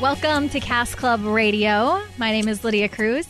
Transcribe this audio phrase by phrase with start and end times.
[0.00, 2.00] Welcome to Cask Club Radio.
[2.18, 3.26] My name is Lydia Cruz.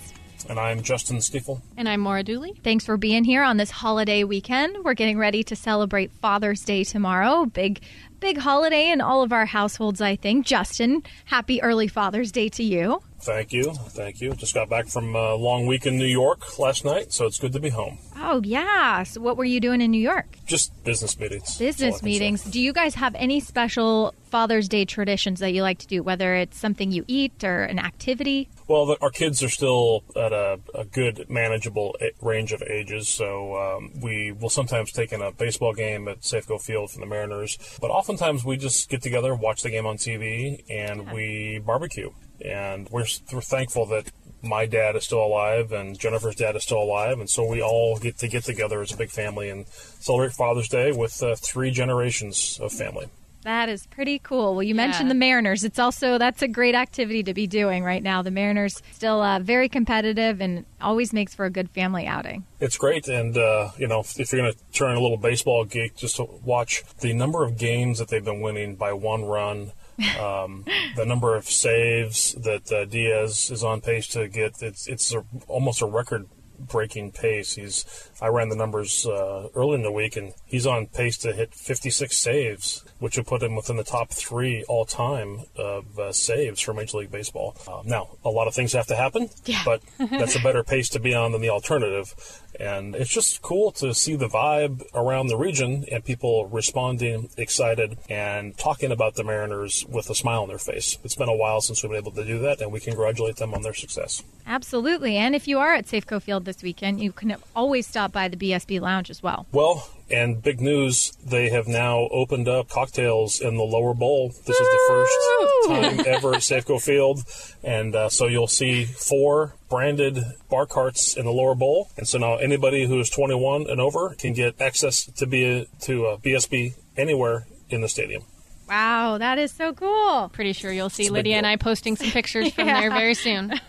[0.50, 1.62] And I'm Justin Stiefel.
[1.78, 2.60] And I'm Maura Dooley.
[2.62, 4.76] Thanks for being here on this holiday weekend.
[4.84, 7.46] We're getting ready to celebrate Father's Day tomorrow.
[7.46, 7.80] Big,
[8.20, 10.44] big holiday in all of our households, I think.
[10.46, 13.02] Justin, happy early Father's Day to you.
[13.20, 13.72] Thank you.
[13.72, 14.34] Thank you.
[14.34, 17.52] Just got back from a long week in New York last night, so it's good
[17.52, 17.98] to be home.
[18.16, 19.02] Oh, yeah.
[19.02, 20.38] So, what were you doing in New York?
[20.46, 21.58] Just business meetings.
[21.58, 22.42] That's all I Business meetings.
[22.42, 22.50] say.
[22.52, 26.34] Do you guys have any special Father's Day traditions that you like to do, whether
[26.34, 28.48] it's something you eat or an activity?
[28.68, 33.56] Well, the, our kids are still at a, a good, manageable range of ages, so
[33.56, 37.58] um, we will sometimes take in a baseball game at Safeco Field for the Mariners.
[37.80, 42.10] But oftentimes we just get together, watch the game on TV, and we barbecue.
[42.44, 46.82] And we're, we're thankful that my dad is still alive and Jennifer's dad is still
[46.82, 50.32] alive, and so we all get to get together as a big family and celebrate
[50.32, 53.08] Father's Day with uh, three generations of family.
[53.48, 54.52] That is pretty cool.
[54.54, 54.86] Well, you Yeah.
[54.86, 55.64] mentioned the Mariners.
[55.64, 58.20] It's also that's a great activity to be doing right now.
[58.20, 62.44] The Mariners still uh, very competitive and always makes for a good family outing.
[62.60, 65.96] It's great, and uh, you know, if you're going to turn a little baseball geek,
[65.96, 69.72] just to watch the number of games that they've been winning by one run,
[70.20, 74.60] um, the number of saves that uh, Diaz is on pace to get.
[74.60, 76.26] It's it's a, almost a record
[76.60, 77.54] breaking pace.
[77.54, 77.86] He's
[78.20, 81.54] I ran the numbers uh, early in the week, and he's on pace to hit
[81.54, 86.60] 56 saves, which would put him within the top three all time of uh, saves
[86.60, 87.56] for Major League Baseball.
[87.68, 89.62] Uh, now, a lot of things have to happen, Yeah.
[89.64, 92.14] but that's a better pace to be on than the alternative.
[92.58, 97.98] And it's just cool to see the vibe around the region and people responding excited
[98.10, 100.98] and talking about the Mariners with a smile on their face.
[101.04, 103.54] It's been a while since we've been able to do that, and we congratulate them
[103.54, 104.24] on their success.
[104.44, 105.16] Absolutely.
[105.16, 108.36] And if you are at Safeco Field this weekend, you can always stop by the
[108.36, 109.46] BSB Lounge as well.
[109.52, 114.28] Well, and big news, they have now opened up cocktails in the lower bowl.
[114.46, 117.20] This is the first time ever at Safeco Field.
[117.62, 121.90] And uh, so you'll see four branded bar carts in the lower bowl.
[121.96, 126.06] And so now anybody who is 21 and over can get access to be to
[126.06, 128.22] a BSB anywhere in the stadium.
[128.68, 130.28] Wow, that is so cool.
[130.30, 131.46] Pretty sure you'll see a big Lydia and.
[131.46, 132.80] I posting some pictures from Yeah.
[132.82, 133.52] there very soon.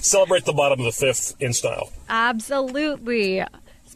[0.00, 1.92] Celebrate the bottom of the fifth in style.
[2.08, 3.44] Absolutely.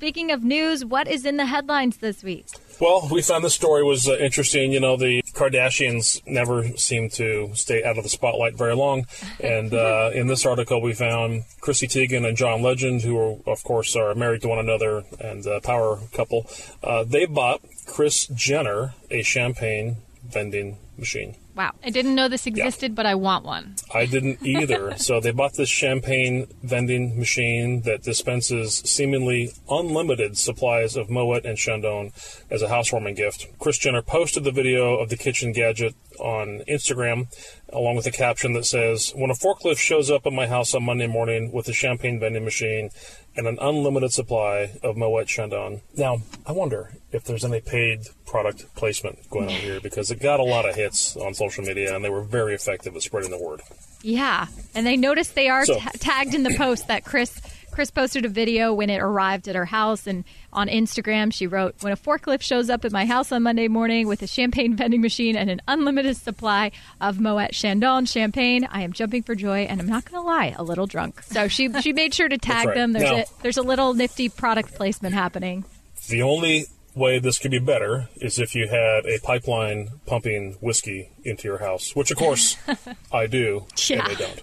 [0.05, 2.45] Speaking of news, what is in the headlines this week?
[2.79, 4.71] Well, we found this story was uh, interesting.
[4.71, 9.07] You know, the Kardashians never seem to stay out of the spotlight very long.
[9.41, 13.65] And uh, in this article, we found Chrissy Teigen and John Legend, who, are, of
[13.65, 16.51] course, are married to one another and a power couple.
[16.83, 19.97] Uh, they bought Kris Jenner a champagne
[20.29, 21.37] vending machine.
[21.55, 21.73] Wow.
[21.85, 23.77] I didn't know this existed, but I want one.
[23.93, 24.97] I didn't either.
[24.97, 31.57] so they bought this champagne vending machine that dispenses seemingly unlimited supplies of Moet and
[31.57, 32.13] Chandon
[32.51, 33.47] as a housewarming gift.
[33.59, 37.27] Kris Jenner posted the video of the kitchen gadget on Instagram
[37.73, 40.85] along with a caption that says, When a forklift shows up at my house on
[40.85, 42.91] Monday morning with a champagne vending machine
[43.37, 45.81] and an unlimited supply of Moet Chandon.
[45.97, 50.39] Now, I wonder if there's any paid product placement going on here because it got
[50.39, 53.39] a lot of hits on social media and they were very effective at spreading the
[53.43, 53.61] word.
[54.03, 57.41] Yeah, and they noticed they are So- ta- tagged in the post that Kris
[57.75, 61.75] Kris posted a video when it arrived at her house, and on Instagram she wrote,
[61.81, 65.01] "When a forklift shows up at my house on Monday morning with a champagne vending
[65.01, 66.71] machine and an unlimited supply
[67.01, 70.55] of Moet Chandon champagne, I am jumping for joy, and I'm not going to lie,
[70.57, 72.75] a little drunk." So she she made sure to tag right.
[72.77, 72.93] them.
[72.93, 75.65] There's Now- a there's a little nifty product placement happening.
[76.09, 81.09] The only way this could be better is if you had a pipeline pumping whiskey
[81.25, 82.57] into your house, which of course
[83.13, 84.07] I do, Yeah.
[84.07, 84.43] and they don't.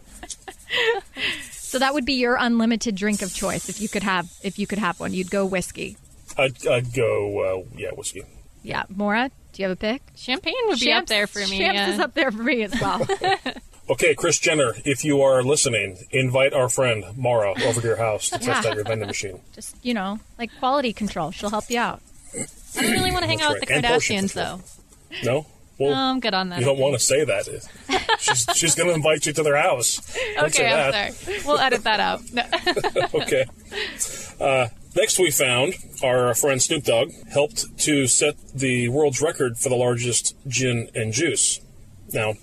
[1.72, 4.68] So that would be your unlimited drink of choice if you could have if you
[4.68, 5.14] could have one.
[5.14, 5.96] You'd go whiskey.
[6.38, 8.24] I'd, I'd go, uh, yeah, whiskey.
[8.62, 10.02] Yeah, Maura, do you have a pick?
[10.18, 11.60] Champagne would be up there for me.
[11.60, 11.94] Champs yeah.
[11.94, 13.08] is up there for me as well.
[13.90, 18.30] Okay, Kris Jenner, if you are listening, invite our friend Maura over to your house
[18.30, 18.70] to test Yeah.
[18.70, 19.42] out your vending machine.
[19.54, 21.32] Just you know, like quality control.
[21.32, 22.02] She'll help you out.
[22.34, 22.46] I
[22.82, 23.84] don't really want to hang That's out with the right.
[23.84, 24.62] And portion Kardashians, though.
[25.26, 25.46] No?
[25.82, 26.60] Well, Um, good on that.
[26.60, 27.46] you don't want to say that.
[28.20, 29.98] She's, she's going to invite you to their house.
[30.36, 31.14] Don't Okay, I'm that.
[31.14, 31.38] sorry.
[31.46, 32.22] We'll edit that out.
[32.34, 32.44] No.
[33.22, 33.46] okay.
[34.40, 35.74] Uh, next, we found
[36.04, 41.14] our friend Snoop Dogg helped to set the world's record for the largest gin and
[41.14, 41.60] juice.
[42.14, 42.34] Now,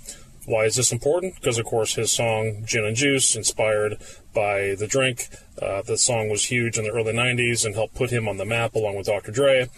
[0.47, 1.35] Why is this important?
[1.35, 3.99] Because, of course, his song Gin and Juice, inspired
[4.33, 5.29] by the drink,
[5.61, 8.47] uh, the song was huge in the early 90s and helped put him on the
[8.47, 9.31] map along with Dr.
[9.31, 9.69] Dre.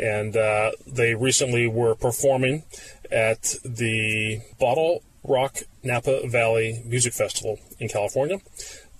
[0.00, 2.62] And uh, they recently were performing
[3.14, 8.40] at the Bottle Rock Napa Valley Music Festival in California.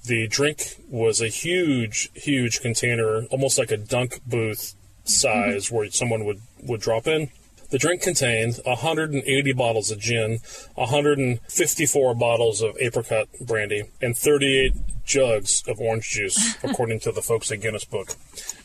[0.06, 4.75] The drink was a huge, huge container, almost like a dunk booth
[5.05, 5.76] size, mm-hmm.
[5.76, 7.31] where someone would, would drop in.
[7.70, 10.38] The drink contained 180 bottles of gin,
[10.75, 14.72] 154 bottles of apricot brandy, and 38
[15.05, 18.14] jugs of orange juice, according to the folks at Guinness Book.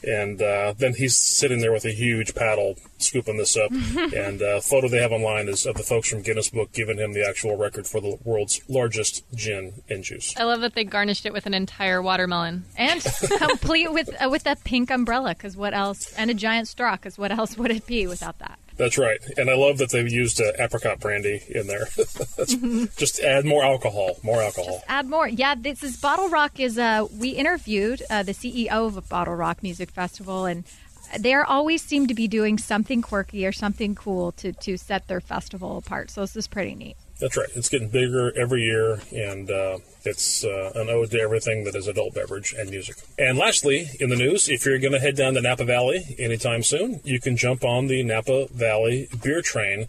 [0.08, 3.72] And uh, then he's sitting there with a huge paddle scooping this up.
[4.16, 7.14] and uh, photo they have online is of the folks from Guinness Book giving him
[7.14, 10.34] the actual record for the world's largest gin and juice.
[10.38, 12.66] I love that they garnished it with an entire watermelon.
[12.78, 13.04] and
[13.38, 15.36] complete with uh, with that pink umbrella.
[15.36, 16.14] Because what else?
[16.14, 16.96] And a giant straw.
[16.96, 18.60] Because what else would it be without that?
[18.80, 19.20] That's right.
[19.36, 21.88] And I love that they've used uh, apricot brandy in there.
[22.96, 24.82] Just add more alcohol, more alcohol.
[24.88, 25.28] Add more.
[25.28, 26.62] Yeah, this is BottleRock.
[26.62, 30.64] Is uh, we interviewed uh, the CEO of BottleRock Music Festival, and
[31.20, 35.20] they always seem to be doing something quirky or something cool to to set their
[35.20, 36.10] festival apart.
[36.10, 36.96] So this is pretty neat.
[37.20, 37.50] That's right.
[37.54, 41.88] It's getting bigger every year, and uh, it's uh, an ode to everything that is
[41.88, 42.96] adult beverage and music.
[43.18, 46.64] And lastly, in the news, if you're going to head down to Napa Valley anytime
[46.64, 49.88] soon, you can jump on the Napa Valley beer train.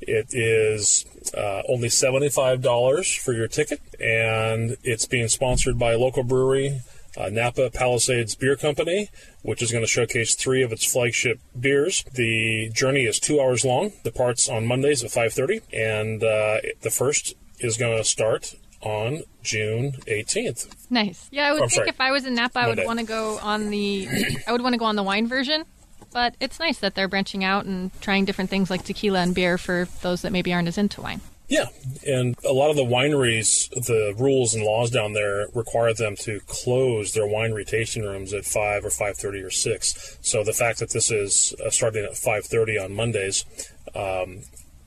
[0.00, 1.04] It is
[1.36, 6.80] uh, only $75 for your ticket, and it's being sponsored by a local brewery,
[7.18, 9.10] uh, Napa Palisades Beer Company,
[9.42, 12.04] which is going to showcase three of its flagship beers.
[12.14, 13.92] The journey is two hours long.
[14.04, 19.92] Departs on Mondays at 5:30, and uh, the first is going to start on June
[20.06, 20.68] 18th.
[20.90, 21.28] Nice.
[21.32, 21.88] Yeah, I would Oh, think sorry.
[21.88, 24.08] if I was in Napa, I would want to go on the.
[24.46, 25.64] I would want to go on the wine version.
[26.10, 29.58] But it's nice that they're branching out and trying different things like tequila and beer
[29.58, 31.20] for those that maybe aren't as into wine.
[31.48, 31.68] Yeah,
[32.06, 36.40] and a lot of the wineries, the rules and laws down there require them to
[36.46, 40.18] close their winery tasting rooms at five or five thirty or six.
[40.20, 43.46] So the fact that this is uh, starting at five thirty on Mondays,
[43.94, 44.40] um,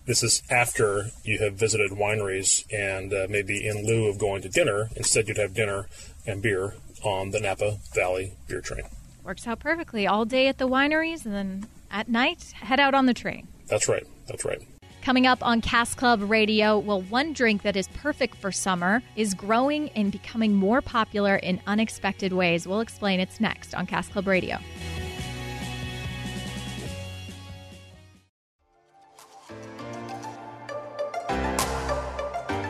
[0.06, 4.50] this is after you have visited wineries and uh, maybe in lieu of going to
[4.50, 5.88] dinner, instead you'd have dinner
[6.28, 8.84] and beer on the Napa Valley Beer Train.
[9.24, 10.06] Works out perfectly.
[10.06, 13.48] All day at the wineries, and then at night head out on the train.
[13.68, 14.06] That's right.
[14.28, 14.62] That's right.
[15.01, 19.33] Coming up on Cask Club Radio, well, one drink that is perfect for summer is
[19.33, 22.68] growing and becoming more popular in unexpected ways.
[22.68, 24.59] We'll explain it's next on Cask Club Radio.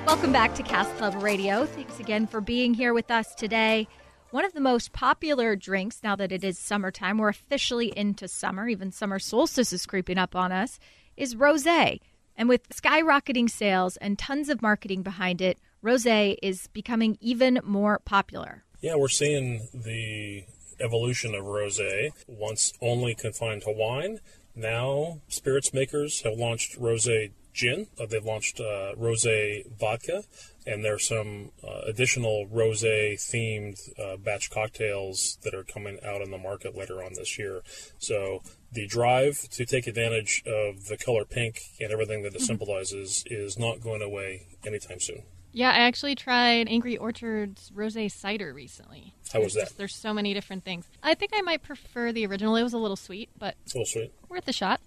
[0.08, 1.66] Welcome back to Cask Club Radio.
[1.66, 3.90] Thanks again for being here with us today.
[4.30, 8.70] One of the most popular drinks now that it is summertime, we're officially into summer,
[8.70, 10.80] even summer solstice is creeping up on us,
[11.18, 12.00] is rosé.
[12.38, 18.00] And with skyrocketing sales and tons of marketing behind it, rosé is becoming even more
[18.06, 18.64] popular.
[18.82, 20.46] Yeah, we're seeing the
[20.80, 22.12] evolution of rosé.
[22.28, 24.20] Once only confined to wine,
[24.56, 27.88] now spirits makers have launched rosé gin.
[28.00, 30.24] Uh, they've launched uh, rosé vodka,
[30.66, 36.22] and there are some uh, additional rosé themed uh, batch cocktails that are coming out
[36.22, 37.62] on the market later on this year.
[37.98, 43.24] So the drive to take advantage of the color pink and everything that it symbolizes
[43.28, 45.24] is not going away anytime soon.
[45.54, 49.14] Yeah, I actually tried Angry Orchard's rosé cider recently.
[49.34, 49.62] How was that?
[49.62, 50.86] just- there's so many different things.
[51.04, 52.56] I think I might prefer the original.
[52.56, 54.12] It was a little sweet, but It's a little sweet.
[54.30, 54.80] worth a shot.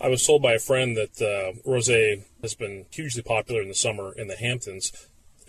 [0.00, 3.74] I was told by a friend that uh, rosé has been hugely popular in the
[3.74, 4.92] summer in the Hamptons,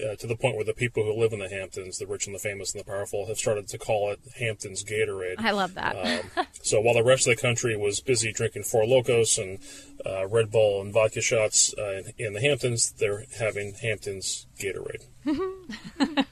[0.01, 2.35] uh, to the point where the people who live in the Hamptons, the rich and
[2.35, 5.35] the famous and the powerful, have started to call it Hamptons Gatorade.
[5.39, 5.95] I love that.
[6.37, 9.59] Um, so while the rest of the country was busy drinking Four Locos and
[10.05, 15.05] uh, Red Bull and vodka shots uh, in, in the Hamptons, they're having Hamptons Gatorade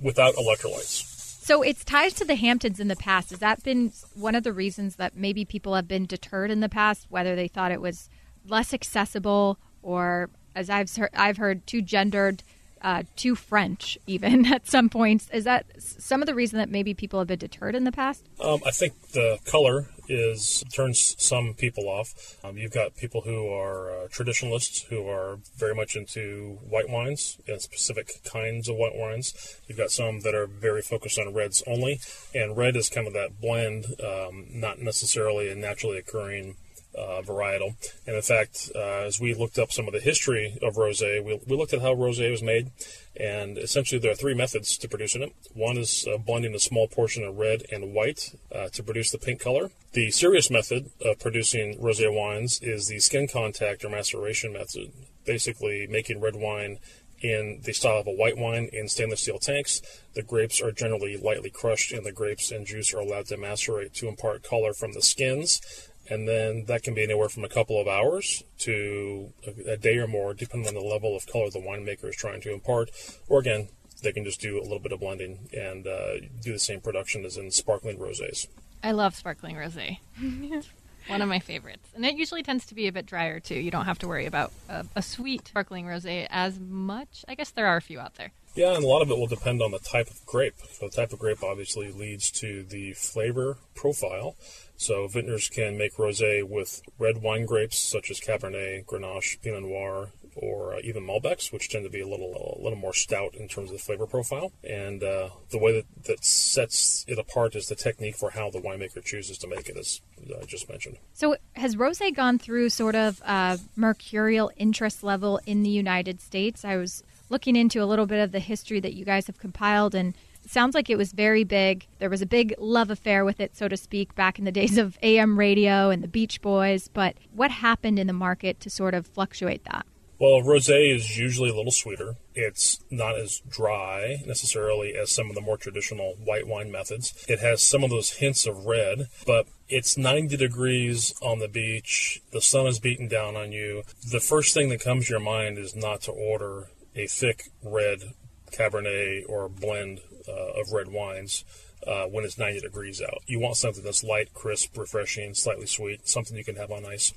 [0.00, 1.12] without electrolytes.
[1.44, 3.28] So it's ties to the Hamptons in the past.
[3.28, 6.70] Has that been one of the reasons that maybe people have been deterred in the
[6.70, 8.08] past, whether they thought it was
[8.46, 12.42] less accessible or, as I've I've heard too gendered,
[12.82, 15.28] uh, too French, even at some points?
[15.32, 18.24] Is that some of the reason that maybe people have been deterred in the past?
[18.40, 22.36] Um, I think the color is turns some people off.
[22.44, 27.38] Um, you've got people who are uh, traditionalists who are very much into white wines
[27.48, 29.58] and specific kinds of white wines.
[29.66, 32.00] You've got some that are very focused on reds only,
[32.34, 36.56] and red is kind of that blend, um, not necessarily a naturally occurring.
[36.96, 37.74] Uh, varietal,
[38.06, 41.40] and in fact, uh, as we looked up some of the history of rosé, we,
[41.44, 42.70] we looked at how rosé was made,
[43.16, 45.32] and essentially there are three methods to producing it.
[45.54, 49.18] One is uh, blending a small portion of red and white uh, to produce the
[49.18, 49.70] pink color.
[49.92, 54.92] The serious method of producing rosé wines is the skin contact or maceration method.
[55.24, 56.78] basically making red wine
[57.20, 59.80] in the style of a white wine in stainless steel tanks.
[60.14, 63.94] The grapes are generally lightly crushed, and the grapes and juice are allowed to macerate
[63.94, 65.60] to impart color from the skins.
[66.08, 69.96] And then that can be anywhere from a couple of hours to a, a day
[69.96, 72.90] or more, depending on the level of color the winemaker is trying to impart.
[73.28, 73.68] Or again,
[74.02, 77.24] they can just do a little bit of blending and uh, do the same production
[77.24, 78.46] as in sparkling rosés.
[78.82, 79.98] I love sparkling rosé.
[81.06, 81.86] One of my favorites.
[81.94, 83.56] And it usually tends to be a bit drier too.
[83.56, 87.24] You don't have to worry about a, a sweet sparkling rosé as much.
[87.28, 88.32] I guess there are a few out there.
[88.54, 90.54] Yeah, and a lot of it will depend on the type of grape.
[90.72, 94.36] So the type of grape obviously leads to the flavor profile.
[94.76, 100.10] So vintners can make rosé with red wine grapes such as Cabernet, Grenache, Pinot Noir,
[100.36, 103.48] or uh, even Malbecs, which tend to be a little a little more stout in
[103.48, 104.52] terms of the flavor profile.
[104.62, 108.60] And uh, the way that, that sets it apart is the technique for how the
[108.60, 110.98] winemaker chooses to make it, as I just mentioned.
[111.12, 116.64] So, has rosé gone through sort of a mercurial interest level in the United States?
[116.64, 119.94] I was looking into a little bit of the history that you guys have compiled
[119.94, 120.14] and
[120.48, 121.86] sounds like it was very big.
[121.98, 124.78] There was a big love affair with it, so to speak, back in the days
[124.78, 126.88] of AM radio and the Beach Boys.
[126.88, 129.86] But what happened in the market to sort of fluctuate that?
[130.18, 132.14] Well, rosé is usually a little sweeter.
[132.34, 137.24] It's not as dry necessarily as some of the more traditional white wine methods.
[137.28, 142.22] It has some of those hints of red, but it's 90 degrees on the beach.
[142.32, 143.82] The sun is beating down on you.
[144.08, 148.14] The first thing that comes to your mind is not to order a thick red
[148.52, 151.44] Cabernet or blend uh, of red wines.
[151.86, 153.18] Uh, when it's 90 degrees out.
[153.26, 157.12] You want something that's light, crisp, refreshing, slightly sweet, something you can have on ice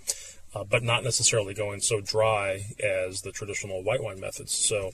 [0.55, 4.51] uh, but not necessarily going so dry as the traditional white wine methods.
[4.51, 4.91] So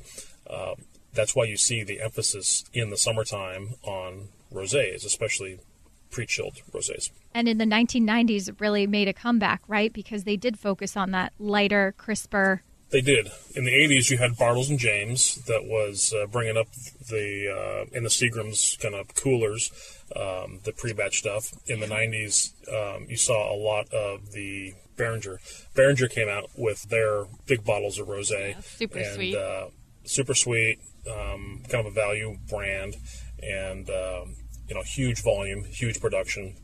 [0.49, 0.75] uh,
[1.13, 5.59] that's why you see the emphasis in the summertime on rosés, especially
[6.11, 7.11] pre-chilled rosés.
[7.33, 9.91] And in the 1990s, it really made a comeback, right?
[9.91, 12.61] Because they did focus on that lighter, crisper.
[12.93, 13.31] They did.
[13.55, 16.67] In the 80s, you had Bartles and James that was uh, bringing up
[17.09, 19.71] the uh, in the Seagram's kind of coolers,
[20.15, 21.51] um, the pre-batch stuff.
[21.65, 25.39] In the 90s, um, you saw a lot of the Beringer.
[25.73, 28.51] Beringer came out with their big bottles of rosé.
[28.51, 29.35] Yeah, super and, sweet.
[29.35, 29.69] Uh,
[30.03, 30.77] super sweet,
[31.09, 32.97] um, kind of a value brand,
[33.41, 34.35] and um,
[34.67, 36.57] you know, huge volume, huge production.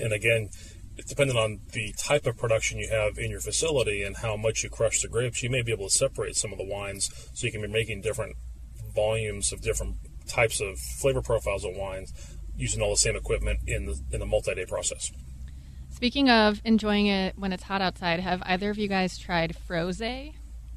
[0.00, 0.48] And again,
[1.06, 4.70] depending on the type of production you have in your facility and how much you
[4.70, 7.52] crush the grapes, you may be able to separate some of the wines so you
[7.52, 8.36] can be making different
[8.94, 12.12] volumes of different types of flavor profiles of wines
[12.56, 15.12] using all the same equipment in the in the multi-day process.
[15.90, 20.02] Speaking of enjoying it when it's hot outside, have either of you guys tried froze?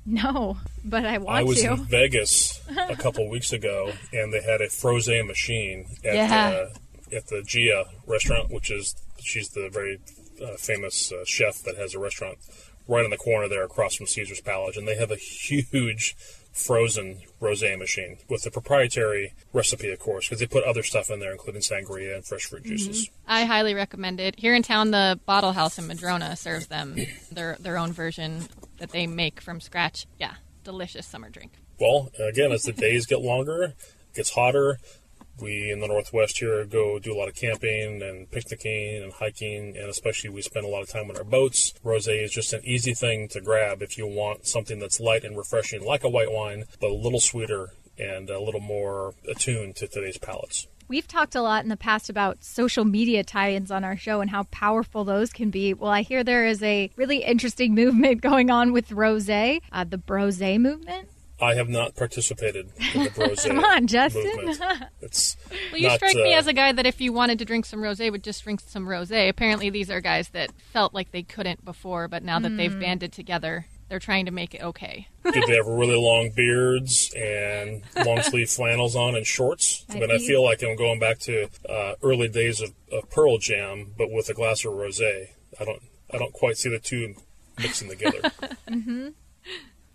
[0.06, 1.40] No, but I want to.
[1.40, 1.74] I was to.
[1.74, 6.50] in Vegas a couple weeks ago, and they had a froze machine at Yeah.
[7.10, 10.00] the at the Gia restaurant, which is she's the very
[10.42, 12.38] uh, famous uh, chef that has a restaurant
[12.88, 16.16] right in the corner there across from Caesar's Palace, and they have a huge
[16.52, 21.20] frozen rosé machine with the proprietary recipe, of course, because they put other stuff in
[21.20, 23.10] there, including sangria and fresh fruit juices.
[23.28, 24.38] I highly recommend it.
[24.38, 26.96] Here in town, the Bottle House in Madrona serves them
[27.32, 28.48] their their own version
[28.80, 30.08] that they make from scratch.
[30.20, 30.34] Yeah,
[30.64, 31.54] delicious summer drink.
[31.80, 33.76] Well, again, as the days get longer, it
[34.16, 34.80] gets hotter.
[35.42, 39.78] We in the Northwest here go do a lot of camping and picnicking and hiking,
[39.78, 41.74] and especially we spend a lot of time on our boats.
[41.84, 45.38] Rosé is just an easy thing to grab if you want something that's light and
[45.38, 49.88] refreshing, like a white wine, but a little sweeter and a little more attuned to
[49.88, 50.68] today's palates.
[50.88, 54.22] We've talked a lot in the past about social media tie ins on our show
[54.22, 55.76] and how powerful those can be.
[55.76, 60.00] Well, I hear there is a really interesting movement going on with Rose, uh, the
[60.00, 61.10] Brose movement.
[61.42, 64.56] I have not participated in the Brose Come on, Justin.
[65.02, 65.38] It's
[65.72, 67.66] Well, you not, strike me uh, as a guy that if you wanted to drink
[67.66, 69.30] some rosé, would just drink some rosé.
[69.30, 73.14] Apparently, these are guys that felt like they couldn't before, but now that they've banded
[73.14, 75.08] together, they're trying to make it okay.
[75.24, 79.86] Did they have really long beards and long sleeve flannels on and shorts?
[79.90, 83.38] I mean, I feel like I'm going back to uh, early days of, of Pearl
[83.38, 85.30] Jam, but with a glass of rosé.
[85.60, 85.82] I don't,
[86.14, 87.16] I don't quite see the two
[87.58, 88.32] mixing together.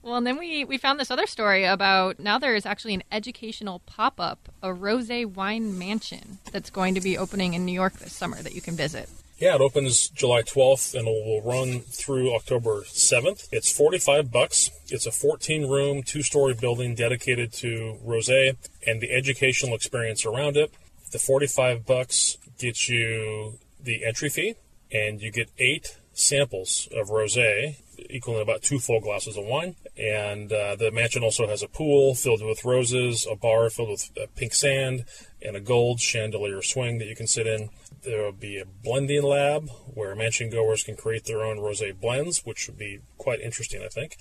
[0.04, 3.04] Well, and then we, we found this other story about now there is actually an
[3.11, 7.94] educational pop up, a rosé wine mansion that's going to be opening in New York
[7.94, 9.08] this summer that you can visit.
[9.38, 13.49] yeah, it opens July 12th and it will run through October 7th.
[13.50, 14.70] It's 45 bucks.
[14.88, 18.56] It's a 14 room, two story building dedicated to rosé
[18.87, 20.70] and the educational experience around it.
[21.12, 24.56] The 45 bucks gets you the entry fee
[24.92, 27.76] and you get eight samples of rosé
[28.10, 32.14] equaling about two full glasses of wine and uh, the mansion also has a pool
[32.14, 35.04] filled with roses a bar filled with uh, pink sand
[35.44, 37.68] and a gold chandelier swing that you can sit in
[38.02, 42.44] There will be a blending lab where mansion goers can create their own rosé blends,
[42.44, 44.18] which would be quite interesting, I think.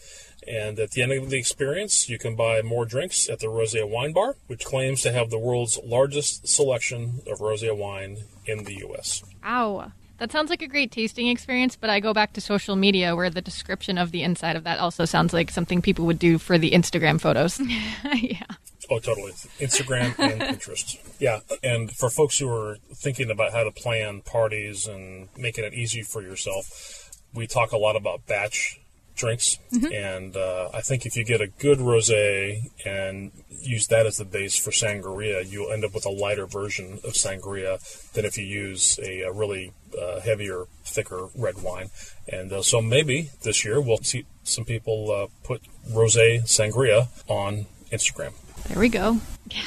[0.48, 3.88] And at the end of the experience, you can buy more drinks at the Rosé
[3.88, 8.76] Wine Bar, which claims to have the world's largest selection of rosé wine in the
[8.76, 9.24] U.S.
[9.46, 9.92] Ow.
[10.24, 13.30] That sounds like a great tasting experience, but I go back to social media where
[13.30, 16.58] the description of the inside of that also sounds like something people would do for
[16.58, 17.60] the Instagram photos.
[18.14, 18.46] yeah.
[18.90, 19.34] Oh, totally.
[19.60, 20.98] Instagram and Pinterest.
[21.20, 21.42] Yeah.
[21.62, 26.04] And for folks who are thinking about how to plan parties and making it easy
[26.04, 28.80] for yourself, we talk a lot about batch
[29.16, 29.58] drinks.
[29.94, 34.26] And uh, I think if you get a good rosé and use that as the
[34.26, 37.80] base for sangria, you'll end up with a lighter version of sangria
[38.14, 41.90] than if you use a, a really uh, heavier, thicker red wine.
[42.28, 47.66] And uh, so maybe this year we'll see some people uh, put rosé sangria on
[47.92, 48.34] Instagram.
[48.68, 49.20] There we go.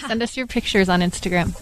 [0.07, 1.55] Send us your pictures on Instagram.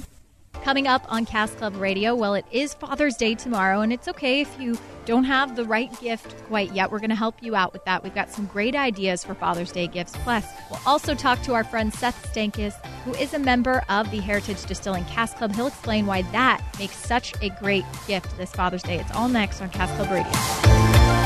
[0.65, 4.41] Coming up on Cask Club Radio, well, it is Father's Day tomorrow, and it's okay
[4.41, 6.91] if you don't have the right gift quite yet.
[6.91, 8.03] We're going to help you out with that.
[8.03, 10.15] We've got some great ideas for Father's Day gifts.
[10.25, 14.21] Plus, we'll also talk to our friend Seth Stankus, who is a member of the
[14.21, 15.55] Heritage Distilling Cask Club.
[15.55, 18.99] He'll explain why that makes such a great gift this Father's Day.
[18.99, 21.24] It's all next on Cask Club Radio.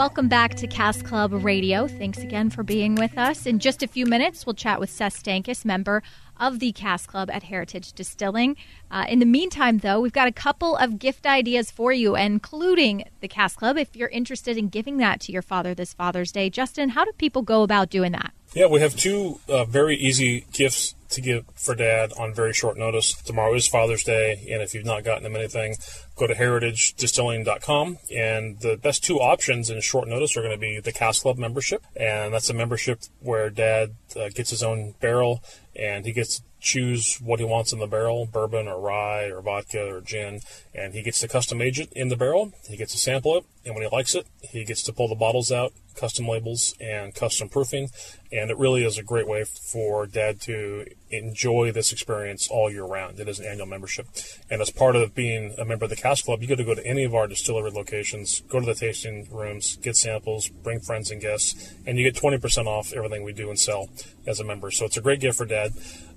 [0.00, 1.86] Welcome back to Cask Club Radio.
[1.86, 3.44] Thanks again for being with us.
[3.44, 6.02] In just a few minutes, we'll chat with Seth Stankus, member
[6.38, 8.56] of the Cask Club at Heritage Distilling.
[8.90, 13.04] Uh, in the meantime, though, we've got a couple of gift ideas for you, including
[13.20, 13.76] the Cask Club.
[13.76, 17.12] If you're interested in giving that to your father this Father's Day, Justin, how do
[17.18, 18.32] people go about doing that?
[18.54, 22.76] Yeah, we have two uh, very easy gifts to give for dad on very short
[22.76, 23.14] notice.
[23.14, 25.76] Tomorrow is Father's Day, and if you've not gotten him anything,
[26.16, 27.98] go to heritagedistilling.com.
[28.14, 31.38] And the best two options in short notice are going to be the Cask Club
[31.38, 35.42] membership, and that's a membership where dad uh, gets his own barrel
[35.76, 39.40] and he gets to choose what he wants in the barrel bourbon or rye or
[39.40, 40.40] vodka or gin
[40.74, 43.44] and he gets to custom age it in the barrel he gets to sample it
[43.64, 47.14] and when he likes it he gets to pull the bottles out custom labels and
[47.14, 47.88] custom proofing
[48.30, 52.84] and it really is a great way for dad to enjoy this experience all year
[52.84, 53.18] round.
[53.20, 54.06] It is an annual membership.
[54.50, 56.74] And as part of being a member of the cask club you get to go
[56.74, 61.10] to any of our distillery locations go to the tasting rooms get samples bring friends
[61.10, 63.88] and guests and you get 20% off everything we do and sell
[64.26, 64.70] as a member.
[64.70, 65.72] So it's a great gift for dad.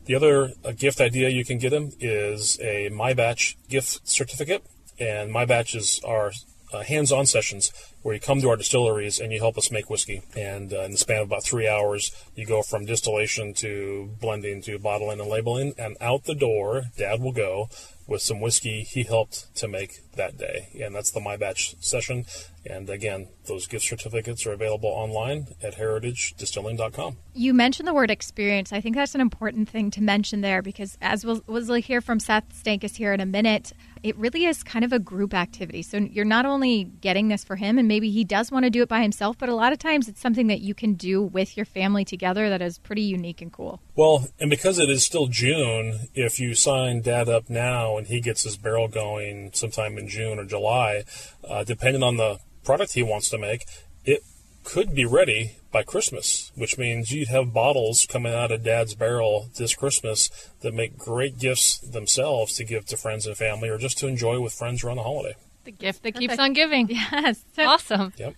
[0.05, 4.63] The other uh, gift idea you can get him is a My Batch gift certificate.
[4.99, 6.31] And My Batch is our
[6.73, 10.21] uh, hands-on sessions where you come to our distilleries and you help us make whiskey.
[10.35, 14.61] And uh, in the span of about three hours, you go from distillation to blending
[14.63, 15.73] to bottling and labeling.
[15.77, 17.69] And out the door, Dad will go
[18.07, 20.69] with some whiskey he helped to make that day.
[20.81, 22.25] And that's the My Batch session.
[22.65, 27.17] And again, those gift certificates are available online at heritagedistilling.com.
[27.33, 28.71] You mentioned the word experience.
[28.71, 32.19] I think that's an important thing to mention there because, as we'll, we'll hear from
[32.19, 33.73] Seth Stankus here in a minute,
[34.03, 35.81] it really is kind of a group activity.
[35.81, 38.81] So you're not only getting this for him, and maybe he does want to do
[38.81, 41.57] it by himself, but a lot of times it's something that you can do with
[41.57, 43.81] your family together that is pretty unique and cool.
[43.95, 48.19] Well, and because it is still June, if you sign Dad up now and he
[48.19, 51.03] gets his barrel going sometime in June or July,
[51.47, 53.65] uh, depending on the product he wants to make,
[54.05, 54.21] it
[54.63, 59.49] could be ready by Christmas, which means you'd have bottles coming out of Dad's barrel
[59.57, 60.29] this Christmas
[60.61, 64.39] that make great gifts themselves to give to friends and family or just to enjoy
[64.39, 65.35] with friends around the holiday.
[65.65, 66.89] The gift that keeps on giving.
[66.89, 67.43] Yes.
[67.57, 68.13] Awesome.
[68.17, 68.35] Yep.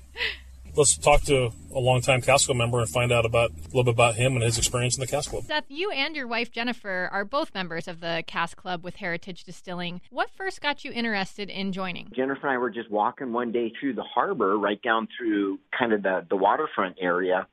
[0.78, 3.94] Let's talk to a longtime Cask Club member and find out about a little bit
[3.94, 5.46] about him and his experience in the Cask Club.
[5.46, 9.46] Seth, you and your wife Jennifer are both members of the Cask Club with Heritage
[9.46, 10.02] Distilling.
[10.10, 12.12] What first got you interested in joining?
[12.14, 15.94] Jennifer and I were just walking one day through the harbor, right down through kind
[15.94, 17.48] of the, the waterfront area,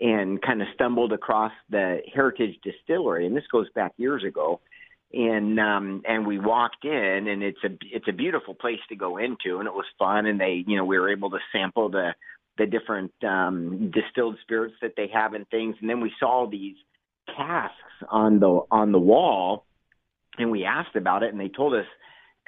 [0.00, 3.26] and kind of stumbled across the Heritage Distillery.
[3.26, 4.60] And this goes back years ago.
[5.12, 9.16] And um, and we walked in, and it's a it's a beautiful place to go
[9.16, 10.26] into, and it was fun.
[10.26, 12.14] And they, you know, we were able to sample the
[12.58, 15.76] the different um, distilled spirits that they have and things.
[15.80, 16.76] And then we saw these
[17.36, 17.74] casks
[18.08, 19.64] on the on the wall,
[20.38, 21.86] and we asked about it, and they told us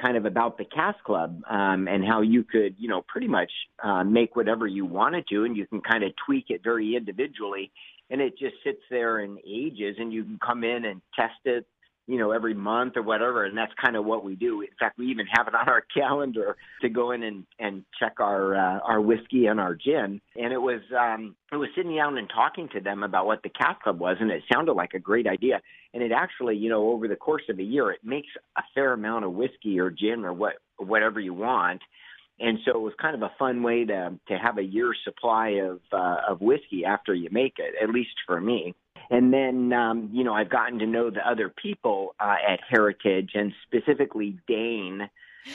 [0.00, 3.50] kind of about the cask club um, and how you could, you know, pretty much
[3.84, 7.70] uh, make whatever you wanted to, and you can kind of tweak it very individually,
[8.08, 11.66] and it just sits there and ages, and you can come in and test it
[12.10, 13.44] you know, every month or whatever.
[13.44, 14.62] And that's kind of what we do.
[14.62, 18.14] In fact, we even have it on our calendar to go in and, and check
[18.18, 20.20] our, uh, our whiskey and our gin.
[20.34, 23.48] And it was, um, it was sitting down and talking to them about what the
[23.48, 24.16] Cask Club was.
[24.18, 25.60] And it sounded like a great idea.
[25.94, 28.92] And it actually, you know, over the course of a year, it makes a fair
[28.92, 31.80] amount of whiskey or gin or what, whatever you want.
[32.40, 35.60] And so it was kind of a fun way to to have a year's supply
[35.62, 38.74] of uh, of whiskey after you make it, at least for me.
[39.10, 43.32] And then, um, you know, I've gotten to know the other people uh, at Heritage,
[43.34, 45.08] and specifically Dain.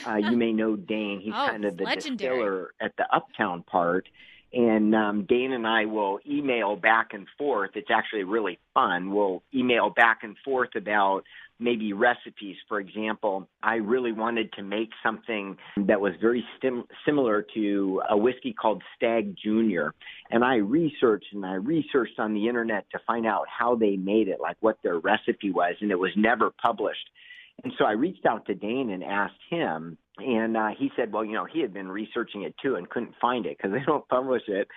[0.05, 1.21] Uh, you may know Dain.
[1.21, 2.35] He's Oh, kind of the legendary.
[2.37, 4.09] distiller at the Uptown part.
[4.53, 7.71] And um, Dain and I will email back and forth.
[7.75, 9.13] It's actually really fun.
[9.13, 11.23] We'll email back and forth about
[11.59, 12.55] maybe recipes.
[12.67, 18.17] For example, I really wanted to make something that was very stim- similar to a
[18.17, 19.93] whiskey called Stagg Junior.
[20.31, 24.27] And I researched and I researched on the internet to find out how they made
[24.27, 27.09] it, like what their recipe was, and it was never published.
[27.63, 31.25] And so I reached out to Dain and asked him, and uh, he said, well,
[31.25, 34.07] you know, he had been researching it too and couldn't find it because they don't
[34.07, 34.67] publish it.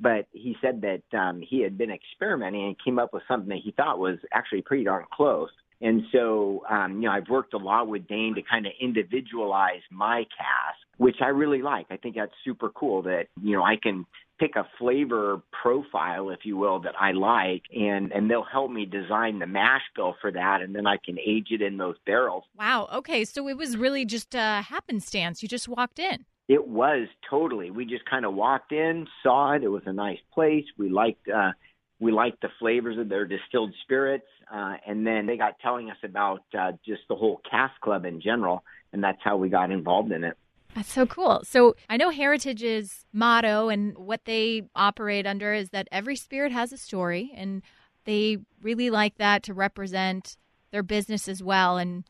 [0.00, 3.60] But he said that um, he had been experimenting and came up with something that
[3.64, 5.50] he thought was actually pretty darn close.
[5.80, 9.82] And so, um, you know, I've worked a lot with Dain to kind of individualize
[9.90, 11.86] my cask, which I really like.
[11.90, 14.06] I think that's super cool that, you know, I can
[14.38, 18.84] pick a flavor profile, if you will, that I like, and, and they'll help me
[18.84, 22.44] design the mash bill for that, and then I can age it in those barrels.
[22.58, 22.88] Wow.
[22.92, 23.24] Okay.
[23.24, 25.42] So it was really just a happenstance.
[25.42, 26.24] You just walked in.
[26.48, 27.70] It was totally.
[27.70, 29.62] We just kind of walked in, saw it.
[29.62, 30.64] It was a nice place.
[30.76, 31.52] We liked uh,
[32.00, 35.96] we liked the flavors of their distilled spirits, uh, and then they got telling us
[36.02, 40.12] about uh, just the whole cask club in general, and that's how we got involved
[40.12, 40.36] in it.
[40.74, 41.42] That's so cool.
[41.44, 46.72] So I know Heritage's motto and what they operate under is that every spirit has
[46.72, 47.62] a story, and
[48.04, 50.36] they really like that to represent
[50.72, 51.78] their business as well.
[51.78, 52.04] And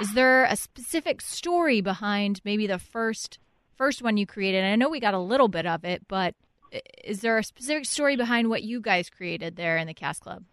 [0.00, 3.38] is there a specific story behind maybe the first
[3.76, 4.62] first one you created?
[4.62, 6.34] And I know we got a little bit of it, but
[7.04, 10.44] is there a specific story behind what you guys created there in the Cask Club?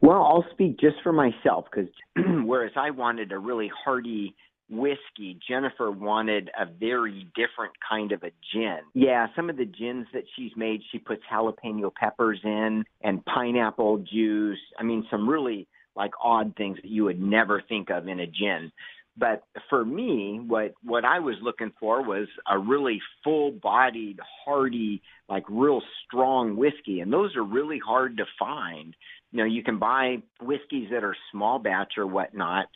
[0.00, 1.90] Well, I'll speak just for myself because
[2.44, 4.34] whereas I wanted a really hearty
[4.68, 8.78] whiskey, Jennifer wanted a very different kind of a gin.
[8.94, 13.98] Yeah, some of the gins that she's made, she puts jalapeno peppers in and pineapple
[13.98, 14.58] juice.
[14.78, 18.26] I mean, some really like odd things that you would never think of in a
[18.26, 18.72] gin.
[19.18, 25.44] But for me, what what I was looking for was a really full-bodied, hearty, like
[25.48, 28.94] real strong whiskey, and those are really hard to find.
[29.32, 32.66] You know, you can buy whiskeys that are small batch or whatnot,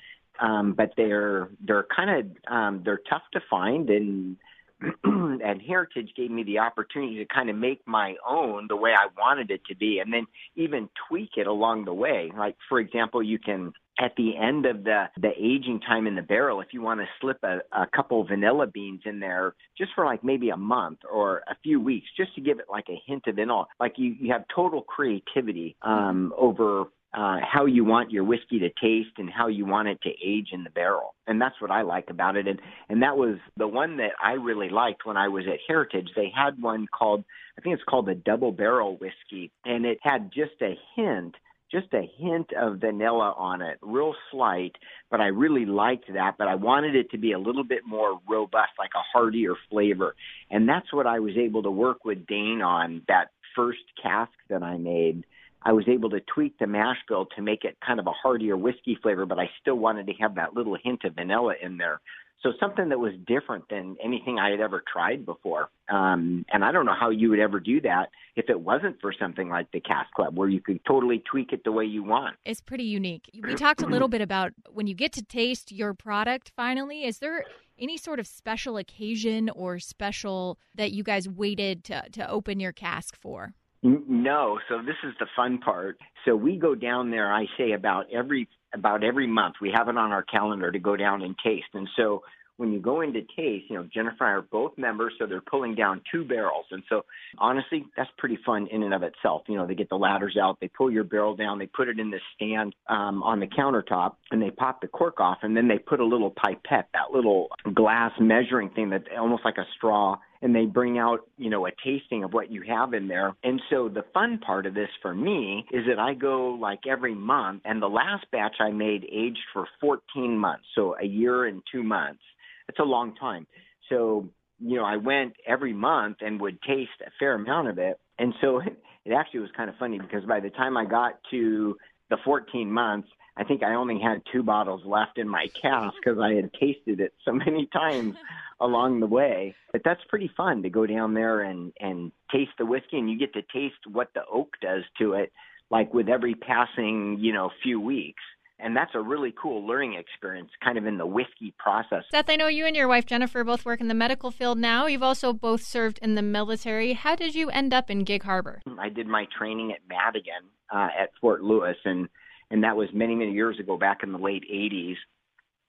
[0.40, 4.36] um, but they're they're kind of um, they're tough to find and
[5.04, 9.08] and Heritage gave me the opportunity to kind of make my own the way I
[9.18, 10.26] wanted it to be, and then
[10.56, 12.30] even tweak it along the way.
[12.36, 16.22] Like for example, you can at the end of the the aging time in the
[16.22, 20.06] barrel, if you want to slip a, a couple vanilla beans in there, just for
[20.06, 23.24] like maybe a month or a few weeks, just to give it like a hint
[23.26, 23.66] of vanilla.
[23.78, 28.70] Like you you have total creativity um, over uh, how you want your whiskey to
[28.80, 31.14] taste and how you want it to age in the barrel.
[31.26, 32.46] And that's what I like about it.
[32.46, 36.10] And, and that was the one that I really liked when I was at Heritage.
[36.14, 37.24] They had one called,
[37.58, 39.50] I think it's called the double barrel whiskey.
[39.64, 41.34] And it had just a hint,
[41.72, 44.76] just a hint of vanilla on it, real slight.
[45.10, 46.36] But I really liked that.
[46.38, 50.14] But I wanted it to be a little bit more robust, like a heartier flavor.
[50.48, 54.62] And that's what I was able to work with Dain on that first cask that
[54.62, 55.24] I made.
[55.62, 58.56] I was able to tweak the mash bill to make it kind of a heartier
[58.56, 62.00] whiskey flavor, but I still wanted to have that little hint of vanilla in there.
[62.42, 65.68] So something that was different than anything I had ever tried before.
[65.90, 69.12] Um, and I don't know how you would ever do that if it wasn't for
[69.12, 72.36] something like the Cask Club, where you could totally tweak it the way you want.
[72.46, 73.28] It's pretty unique.
[73.42, 77.18] We talked a little bit about when you get to taste your product finally, is
[77.18, 77.44] there
[77.78, 82.72] any sort of special occasion or special that you guys waited to, to open your
[82.72, 83.52] cask for?
[83.82, 85.98] No, so this is the fun part.
[86.24, 87.32] So we go down there.
[87.32, 89.56] I say about every about every month.
[89.60, 91.68] We have it on our calendar to go down and taste.
[91.72, 92.22] And so
[92.58, 95.40] when you go into taste, you know Jennifer and I are both members, so they're
[95.40, 96.66] pulling down two barrels.
[96.70, 97.06] And so
[97.38, 99.44] honestly, that's pretty fun in and of itself.
[99.48, 101.98] You know, they get the ladders out, they pull your barrel down, they put it
[101.98, 105.68] in the stand um, on the countertop, and they pop the cork off, and then
[105.68, 110.18] they put a little pipette, that little glass measuring thing that's almost like a straw
[110.42, 113.34] and they bring out, you know, a tasting of what you have in there.
[113.44, 117.14] And so the fun part of this for me is that I go like every
[117.14, 121.62] month and the last batch I made aged for 14 months, so a year and
[121.70, 122.22] 2 months.
[122.68, 123.46] It's a long time.
[123.88, 124.28] So,
[124.60, 127.98] you know, I went every month and would taste a fair amount of it.
[128.18, 128.60] And so
[129.04, 131.76] it actually was kind of funny because by the time I got to
[132.08, 136.18] the 14 months, I think I only had two bottles left in my cask because
[136.18, 138.16] I had tasted it so many times
[138.60, 139.54] along the way.
[139.72, 143.18] But that's pretty fun to go down there and and taste the whiskey, and you
[143.18, 145.32] get to taste what the oak does to it,
[145.70, 148.22] like with every passing you know few weeks.
[148.62, 152.04] and that's a really cool learning experience, kind of in the whiskey process.
[152.10, 154.84] Seth, I know you and your wife Jennifer both work in the medical field now.
[154.86, 156.92] You've also both served in the military.
[156.92, 158.60] How did you end up in Gig Harbor?
[158.78, 162.08] I did my training at Madigan uh, at Fort Lewis, and
[162.50, 164.96] and that was many many years ago, back in the late '80s.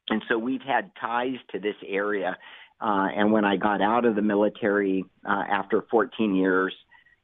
[0.10, 2.38] And so we've had ties to this area.
[2.82, 6.74] Uh, and when I got out of the military uh, after 14 years,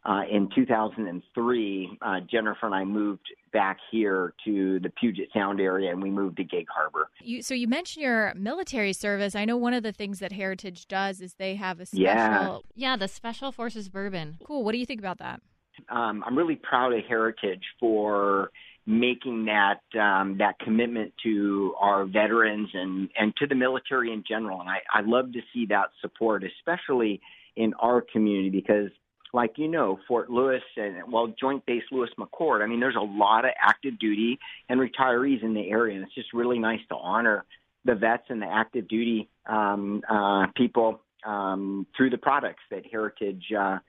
[0.08, 5.92] uh, in 2003, uh, Jennifer and I moved back here to the Puget Sound area,
[5.92, 7.10] and we moved to Gig Harbor.
[7.22, 9.36] You, so you mentioned your military service.
[9.36, 12.04] I know one of the things that Heritage does is they have a special.
[12.06, 14.38] Yeah, yeah the Special Forces Bourbon.
[14.46, 14.64] Cool.
[14.64, 15.42] What do you think about that?
[15.90, 18.52] Um, I'm really proud of Heritage for
[18.88, 24.62] making that um, that commitment to our veterans and and to the military in general.
[24.62, 27.20] And I, I love to see that support, especially
[27.58, 28.90] in our community, because
[29.34, 32.64] like you know, Fort Lewis and well, Joint Base Lewis McChord.
[32.64, 36.16] I mean, there's a lot of active duty and retirees in the area, and it's
[36.16, 37.44] just really nice to honor
[37.84, 43.44] the vets and the active duty um, uh, people um, through the products that Heritage
[43.54, 43.80] uh,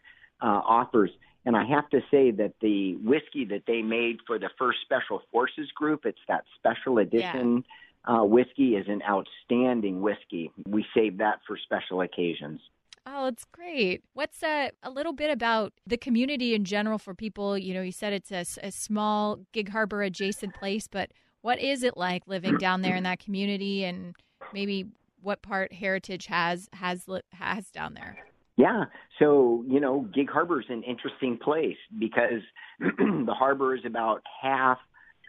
[0.43, 1.11] uh, offers.
[1.45, 5.23] And I have to say that the whiskey that they made for the first Special
[5.33, 7.65] Forces group, it's that special edition
[8.07, 8.17] yeah.
[8.17, 10.51] uh, whiskey, is an outstanding whiskey.
[10.67, 12.61] We save that for special occasions.
[13.07, 14.03] Oh, it's great.
[14.13, 17.57] What's uh, a little bit about the community in general for people?
[17.57, 21.83] You know, you said it's a, a small Gig Harbor adjacent place, but what is
[21.83, 24.15] it like living down there in that community, and
[24.53, 24.85] maybe
[25.23, 28.28] what part Heritage has has has down there?
[28.59, 28.85] Yeah,
[29.19, 32.43] so you know, Gig Harbor is an interesting place because
[32.81, 34.79] the harbor is about half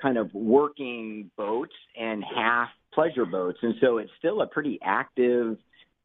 [0.02, 5.58] kind of working boats and half pleasure boats, and so it's still a pretty active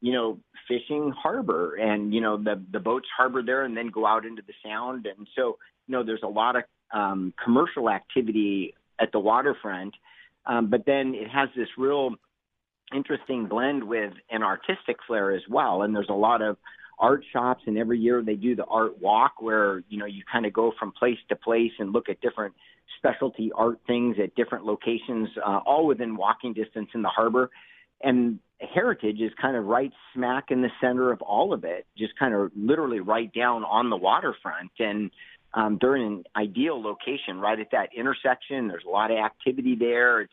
[0.05, 4.05] you know, fishing harbor and, you know, the, the boats harbor there and then go
[4.05, 5.07] out into the sound.
[5.07, 5.57] And so,
[5.87, 9.95] you know, there's a lot of um, commercial activity at the waterfront.
[10.45, 12.11] Um, but then it has this real
[12.95, 15.81] interesting blend with an artistic flair as well.
[15.81, 16.59] And there's a lot of
[16.99, 20.47] art shops and every year they do the art walk where, you know, you kind
[20.47, 22.55] of go from place to place and look at different
[22.99, 27.51] specialty art things at different locations, uh, all within walking distance in the harbor.
[28.03, 32.19] And heritage is kind of right smack in the center of all of it, just
[32.19, 34.71] kind of literally right down on the waterfront.
[34.79, 35.11] And
[35.55, 38.69] um, they're in an ideal location right at that intersection.
[38.69, 40.21] There's a lot of activity there.
[40.23, 40.33] It's,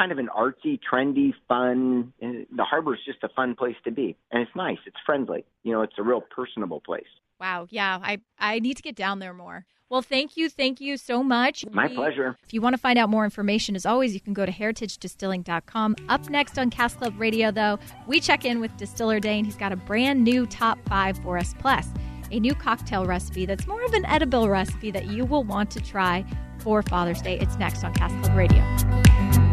[0.00, 2.12] kind of an artsy, trendy, fun.
[2.20, 4.78] The harbor is just a fun place to be, and it's nice.
[4.86, 5.44] It's friendly.
[5.62, 7.04] You know, it's a real personable place.
[7.38, 7.66] Wow.
[7.70, 9.66] Yeah, I I need to get down there more.
[9.90, 10.48] Well, thank you.
[10.48, 11.66] Thank you so much.
[11.70, 12.38] My we, pleasure.
[12.44, 15.96] If you want to find out more information, as always, you can go to heritagedistilling.com.
[16.08, 19.44] Up next on Cask Club Radio, though, we check in with Distiller Dain.
[19.44, 21.88] He's got a brand new top five for us, plus
[22.30, 25.80] a new cocktail recipe that's more of an edible recipe that you will want to
[25.80, 26.24] try
[26.60, 27.38] for Father's Day.
[27.40, 29.49] It's next on Cask Club Radio.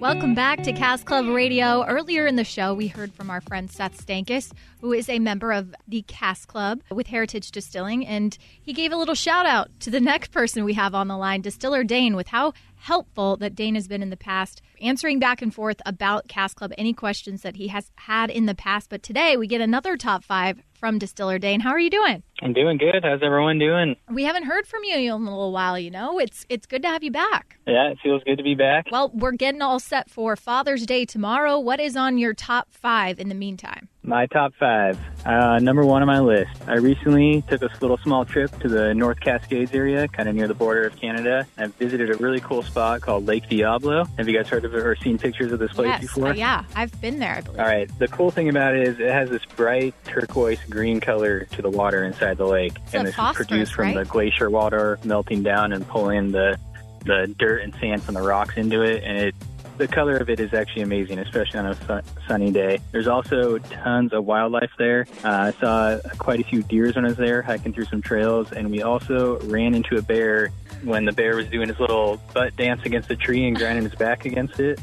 [0.00, 1.84] Welcome back to Cask Club Radio.
[1.84, 5.52] Earlier in the show, we heard from our friend Seth Stankus, who is a member
[5.52, 9.90] of the Cask Club with Heritage Distilling, and he gave a little shout out to
[9.90, 13.74] the next person we have on the line, Distiller Dain, with how helpful that Dain
[13.74, 17.56] has been in the past, answering back and forth about Cask Club, any questions that
[17.56, 18.88] he has had in the past.
[18.88, 21.60] But today we get another top five from Distiller Dain.
[21.60, 22.22] How are you doing?
[22.42, 23.04] I'm doing good.
[23.04, 23.96] How's everyone doing?
[24.10, 26.18] We haven't heard from you in a little while, you know.
[26.18, 27.58] It's it's good to have you back.
[27.66, 28.86] Yeah, it feels good to be back.
[28.90, 31.58] Well, we're getting all set for Father's Day tomorrow.
[31.58, 33.89] What is on your top five in the meantime?
[34.10, 34.98] My top five.
[35.24, 36.50] Uh, number one on my list.
[36.66, 40.48] I recently took a little small trip to the North Cascades area, kind of near
[40.48, 41.46] the border of Canada.
[41.56, 44.06] I visited a really cool spot called Lake Diablo.
[44.18, 46.30] Have you guys heard of it or seen pictures of this place yes, before?
[46.30, 47.60] Uh, yeah, I've been there, I believe.
[47.60, 47.98] All right.
[48.00, 51.70] The cool thing about it is it has this bright turquoise green color to the
[51.70, 52.78] water inside the lake.
[52.86, 53.96] It's and this is produced from right?
[53.98, 56.58] the glacier water melting down and pulling the
[57.04, 59.34] the dirt and sand from the rocks into it, and it
[59.80, 62.78] the color of it is actually amazing, especially on a su- sunny day.
[62.92, 65.06] There's also tons of wildlife there.
[65.24, 68.52] Uh, I saw quite a few deers when I was there, hiking through some trails,
[68.52, 70.50] and we also ran into a bear
[70.84, 73.94] when the bear was doing his little butt dance against a tree and grinding his
[73.94, 74.78] back against it.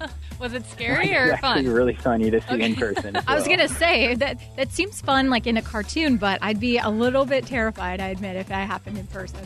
[0.38, 1.66] Was it scary or it's fun?
[1.66, 2.66] really funny to see okay.
[2.66, 3.16] in person.
[3.26, 6.78] I was gonna say that that seems fun, like in a cartoon, but I'd be
[6.78, 8.00] a little bit terrified.
[8.00, 9.40] I admit if that happened in person.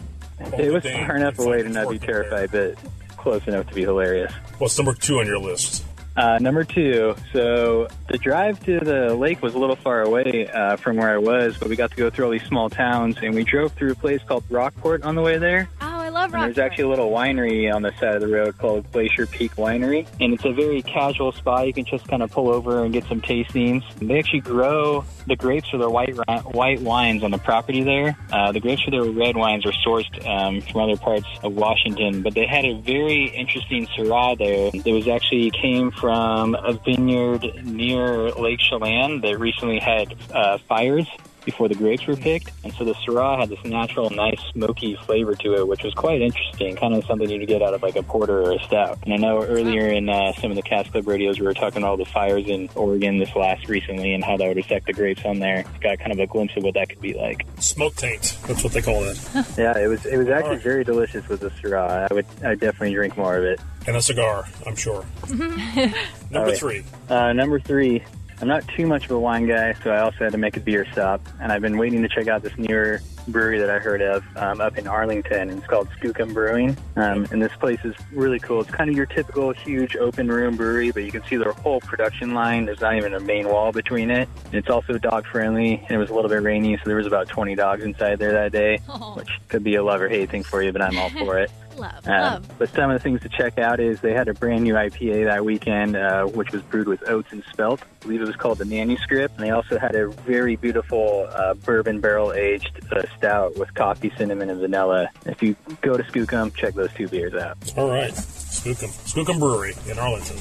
[0.59, 2.77] It was far enough away to not be terrified, but
[3.23, 4.33] close enough to be hilarious.
[4.59, 5.85] What's number two on your list?
[6.15, 7.15] Uh, number two.
[7.33, 11.19] So the drive to the lake was a little far away uh, from where I
[11.19, 13.93] was, but we got to go through all these small towns, and we drove through
[13.93, 15.71] a place called Rockport on the way there.
[16.13, 18.91] Love love And there's actually a little winery on the side of the road called
[18.93, 20.07] Glacier Peak Winery.
[20.21, 21.67] And it's a very casual spot.
[21.67, 23.83] You can just kind of pull over and get some tastings.
[23.95, 26.15] They actually grow the grapes for their white
[26.55, 28.15] white wines on the property there.
[28.31, 32.21] Uh, the grapes for their red wines are sourced um, from other parts of Washington,
[32.21, 34.71] but they had a very interesting Syrah there.
[34.85, 41.07] It was actually came from a vineyard near Lake Chelan that recently had uh, fires
[41.45, 42.51] before the grapes were picked.
[42.65, 46.21] And so the Syrah had this natural, nice, smoky flavor to it, which was quite
[46.21, 48.99] interesting, kind of something you'd get out of like a porter or a stout.
[49.05, 51.79] And I know earlier in uh, some of the Cask Club radios, we were talking
[51.83, 54.93] about all the fires in Oregon this last recently and how that would affect the
[54.93, 55.65] grapes on there.
[55.81, 57.47] Got kind of a glimpse of what that could be like.
[57.59, 58.37] Smoke taint.
[58.47, 59.19] That's what they call it.
[59.59, 60.63] Yeah, it was it was actually Alright.
[60.63, 62.09] very delicious with the Syrah.
[62.11, 63.61] I would I definitely drink more of it.
[63.87, 65.05] And a cigar, I'm sure.
[65.29, 65.93] Number
[66.35, 66.59] Alright.
[66.59, 66.85] three.
[67.09, 68.03] Uh, number three,
[68.41, 70.61] I'm not too much of a wine guy, so I also had to make a
[70.61, 71.21] beer stop.
[71.41, 74.61] And I've been waiting to check out this newer brewery that I heard of um,
[74.61, 75.51] up in Arlington.
[75.51, 76.77] It's called Skookum Brewing.
[76.97, 78.63] Um, and this place is really cool.
[78.63, 81.81] It's kind of your typical huge open room brewery, but you can see their whole
[81.81, 82.65] production line.
[82.65, 84.29] There's not even a main wall between it.
[84.47, 85.75] And it's also dog friendly.
[85.75, 88.33] And it was a little bit rainy, so there was about 20 dogs inside there
[88.33, 89.15] that day, Oh.
[89.15, 91.51] which could be a love or hate thing for you, but I'm all for it.
[91.77, 92.59] Love, Um, love.
[92.59, 95.25] but some of the things to check out is they had a brand new IPA
[95.25, 97.81] that weekend, uh, which was brewed with oats and spelt.
[97.83, 99.37] I believe it was called the Manuscript.
[99.37, 104.13] And they also had a very beautiful uh, bourbon barrel aged uh, stout with coffee,
[104.17, 105.09] cinnamon, and vanilla.
[105.27, 107.57] If you go to Skookum, check those two beers out.
[107.77, 108.13] All right.
[108.13, 108.89] Skookum.
[109.11, 110.37] Skookum Brewery in Arlington.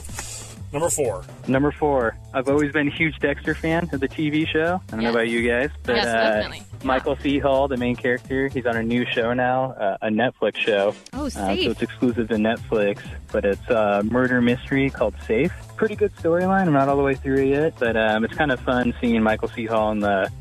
[0.74, 1.24] Number four.
[1.48, 4.82] Number four, I've always been a huge Dexter fan of the TV show.
[4.88, 6.50] I don't know about you guys, but Yes, uh.
[6.54, 6.62] Yeah.
[6.84, 7.40] Michael C.
[7.40, 10.96] Hall, the main character, he's on a new show now, uh, a Netflix show.
[11.14, 11.64] Oh, Uh, safe.
[11.66, 15.52] so it's exclusive to Netflix, but it's a murder mystery called Safe.
[15.76, 16.68] Pretty good storyline.
[16.68, 19.22] I'm not all the way through it yet, but um, it's kind of fun seeing
[19.22, 19.66] Michael C.
[19.66, 20.32] Hall in the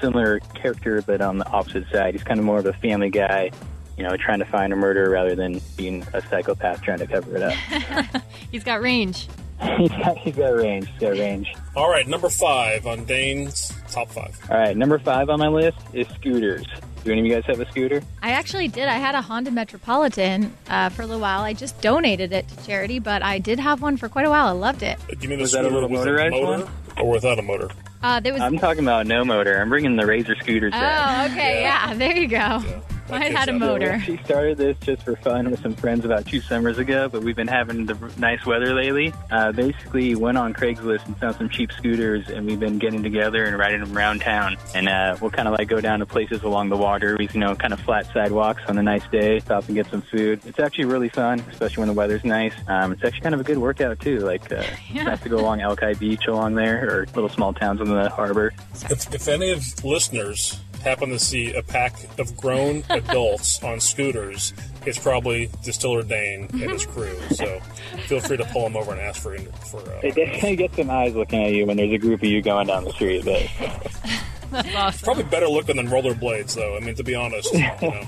[0.00, 2.14] similar character, but on the opposite side.
[2.14, 3.50] He's kind of more of a family guy,
[3.96, 7.36] you know, trying to find a murder rather than being a psychopath trying to cover
[7.36, 8.22] it up.
[8.50, 9.28] He's got range.
[9.78, 10.88] he's, got, he's got range.
[10.90, 11.52] He's got range.
[11.74, 12.06] All right.
[12.06, 14.38] Number five on Dain's top five.
[14.50, 16.66] All right, number five on my list is scooters.
[17.04, 18.02] Do any of you guys have a scooter?
[18.22, 18.88] I actually did.
[18.88, 21.42] I had a Honda Metropolitan uh, for a little while.
[21.42, 24.48] I just donated it to charity, but I did have one for quite a while.
[24.48, 24.98] I loved it.
[25.08, 26.68] Do you mean Was the that a little motorized motor one?
[26.98, 27.70] or without a motor?
[28.02, 28.42] Uh, there was.
[28.42, 29.60] I'm talking about no motor.
[29.60, 31.30] I'm bringing the Razor scooters back.
[31.30, 31.94] oh, okay, yeah.
[31.94, 32.36] There you go.
[32.38, 34.00] that Mine had a motor.
[34.00, 37.36] She started this just for fun with some friends about two summers ago, but we've
[37.36, 39.12] been having the nice weather lately.
[39.30, 43.44] Uh, basically, went on Craigslist and found some cheap scooters, and we've been getting together
[43.44, 44.56] and riding them around town.
[44.74, 47.54] And uh, we'll kind of like go down to places along the water, you know,
[47.54, 50.40] kind of flat sidewalks on a nice day, stop and get some food.
[50.44, 52.54] It's actually really fun, especially when the weather's nice.
[52.66, 54.18] Um, it's actually kind of a good workout too.
[54.20, 55.04] Like, uh, Yeah.
[55.04, 58.52] nice to go along Alki Beach along there, or little small towns on the harbor.
[58.90, 64.52] If, if any of listeners happen to see a pack of grown adults on scooters,
[64.86, 67.18] it's probably Distiller Dain and his crew.
[67.32, 67.60] So
[68.06, 69.36] feel free to pull them over and ask for
[69.70, 69.78] for.
[69.80, 72.40] Uh, It definitely gets some eyes looking at you when there's a group of you
[72.42, 73.46] going down the street, but.
[74.48, 75.04] That's awesome.
[75.04, 76.76] probably better looking than rollerblades, though.
[76.76, 77.52] I mean, to be honest.
[77.52, 78.06] You know.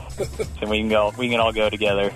[0.61, 2.13] and we can go we can all go together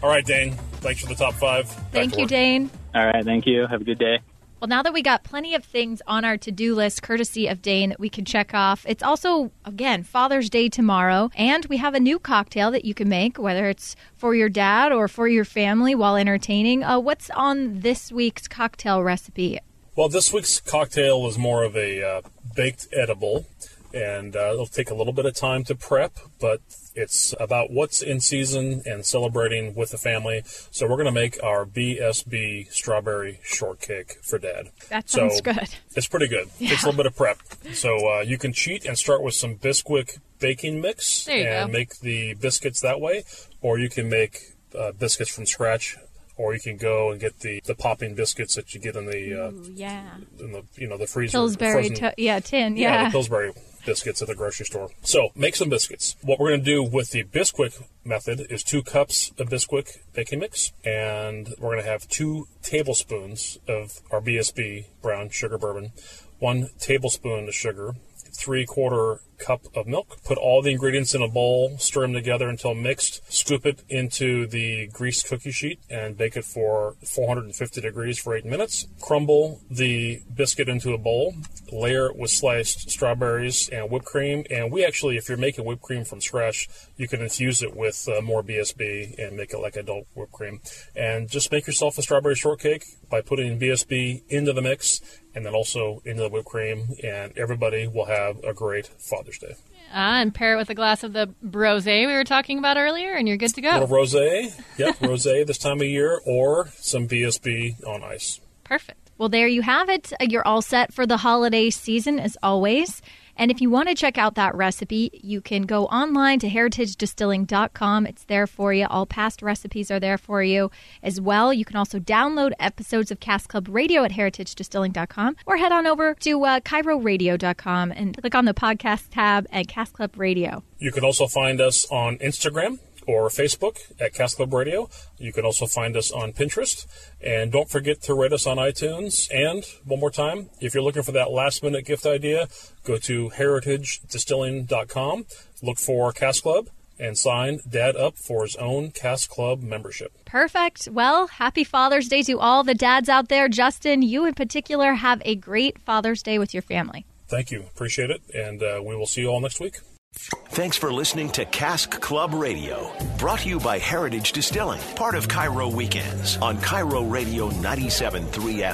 [0.00, 0.52] All right, Dain.
[0.80, 1.66] Thanks for the top five.
[1.68, 2.28] Back Thank you, work.
[2.30, 2.70] Dain.
[2.94, 4.20] all right thank you have a good day
[4.64, 7.60] Well, now that we got plenty of things on our to do list, courtesy of
[7.60, 11.92] Dain, that we can check off, it's also, again, Father's Day tomorrow, and we have
[11.92, 15.44] a new cocktail that you can make, whether it's for your dad or for your
[15.44, 16.82] family while entertaining.
[16.82, 19.58] Uh, what's on this week's cocktail recipe?
[19.96, 22.22] Well, this week's cocktail is more of a uh,
[22.56, 23.44] baked edible,
[23.92, 26.62] and uh, it'll take a little bit of time to prep, but
[26.94, 30.42] it's about what's in season and celebrating with the family.
[30.70, 34.70] So we're going to make our BSB strawberry shortcake for Dad.
[34.90, 35.68] That So- sounds good.
[35.96, 36.48] It's pretty good.
[36.58, 37.38] Takes a little bit of prep.
[37.72, 41.72] So uh, you can cheat and start with some Bisquick baking mix and go.
[41.72, 43.24] make the biscuits that way,
[43.60, 44.40] or you can make
[44.78, 45.96] uh, biscuits from scratch.
[46.36, 49.40] Or you can go and get the, the popping biscuits that you get in the
[49.40, 50.16] uh, Ooh, yeah.
[50.40, 51.38] in the you know the freezer.
[51.38, 53.04] Pillsbury, frozen- to- yeah, tin, yeah, yeah.
[53.04, 53.52] the Pillsbury
[53.84, 54.90] biscuits at the grocery store.
[55.02, 56.16] So make some biscuits.
[56.22, 60.40] What we're going to do with the Bisquick method is two cups of Bisquick baking
[60.40, 65.92] mix, and we're going to have two tablespoons of our BSB brown sugar bourbon,
[66.38, 67.94] one tablespoon of sugar,
[68.34, 70.18] three quarter cup of milk.
[70.24, 73.20] Put all the ingredients in a bowl, stir them together until mixed.
[73.32, 78.44] Scoop it into the greased cookie sheet and bake it for 450 degrees for eight
[78.44, 78.86] minutes.
[79.00, 81.34] Crumble the biscuit into a bowl.
[81.72, 84.44] Layer it with sliced strawberries and whipped cream.
[84.50, 88.08] And we actually, if you're making whipped cream from scratch, you can infuse it with
[88.08, 90.60] uh, more BSB and make it like adult whipped cream.
[90.94, 95.00] And just make yourself a strawberry shortcake by putting BSB into the mix
[95.34, 96.88] and then also into the whipped cream.
[97.02, 99.54] And everybody will have a great Father's Day.
[99.92, 103.12] Ah, and pair it with a glass of the rosé we were talking about earlier,
[103.12, 103.86] and you're good to go.
[103.86, 108.40] rosé, yep, rosé this time of year, or some BSB on ice.
[108.64, 109.04] Perfect.
[109.18, 110.12] Well, there you have it.
[110.20, 113.02] You're all set for the holiday season as always.
[113.36, 118.06] And if you want to check out that recipe, you can go online to heritagedistilling.com.
[118.06, 118.86] It's there for you.
[118.88, 120.70] All past recipes are there for you
[121.02, 121.52] as well.
[121.52, 126.14] You can also download episodes of Cask Club Radio at heritagedistilling.com or head on over
[126.20, 130.62] to uh, KIRORadio.com and click on the podcast tab at Cask Club Radio.
[130.78, 134.88] You can also find us on Instagram or Facebook at Cask Club Radio.
[135.18, 136.86] You can also find us on Pinterest.
[137.20, 139.28] And don't forget to rate us on iTunes.
[139.32, 142.48] And one more time, if you're looking for that last minute gift idea,
[142.84, 145.26] go to heritagedistilling.com,
[145.62, 150.12] look for Cask Club, and sign Dad up for his own Cask Club membership.
[150.24, 150.88] Perfect.
[150.90, 153.48] Well, happy Father's Day to all the dads out there.
[153.48, 157.06] Justin, you in particular, have a great Father's Day with your family.
[157.28, 157.62] Thank you.
[157.62, 158.22] Appreciate it.
[158.34, 159.78] And uh, we will see you all next week.
[160.16, 165.26] Thanks for listening to Cask Club Radio, brought to you by Heritage Distilling, part of
[165.28, 168.24] KIRO Weekends on KIRO Radio 97.3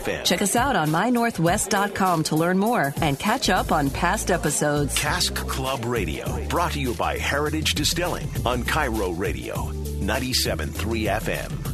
[0.00, 0.24] FM.
[0.24, 4.94] Check us out on mynorthwest.com to learn more and catch up on past episodes.
[4.98, 9.54] Cask Club Radio, brought to you by Heritage Distilling on KIRO Radio
[10.00, 10.72] 97.3
[11.20, 11.69] FM.